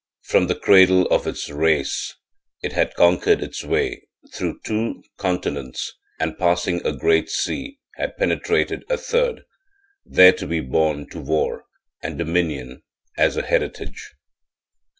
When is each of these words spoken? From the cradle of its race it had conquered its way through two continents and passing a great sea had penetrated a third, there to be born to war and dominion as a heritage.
From 0.23 0.47
the 0.47 0.55
cradle 0.55 1.05
of 1.13 1.27
its 1.27 1.47
race 1.51 2.15
it 2.63 2.73
had 2.73 2.95
conquered 2.95 3.43
its 3.43 3.63
way 3.63 4.07
through 4.33 4.59
two 4.65 5.03
continents 5.17 5.93
and 6.19 6.39
passing 6.39 6.83
a 6.83 6.91
great 6.91 7.29
sea 7.29 7.77
had 7.97 8.17
penetrated 8.17 8.83
a 8.89 8.97
third, 8.97 9.43
there 10.03 10.33
to 10.33 10.47
be 10.47 10.59
born 10.59 11.07
to 11.11 11.19
war 11.19 11.65
and 12.01 12.17
dominion 12.17 12.81
as 13.15 13.37
a 13.37 13.43
heritage. 13.43 14.15